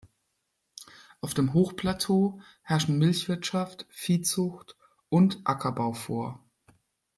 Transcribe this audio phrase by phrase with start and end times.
[1.19, 4.75] Auf dem Hochplateau herrschen Milchwirtschaft, Viehzucht
[5.09, 6.43] und Ackerbau vor.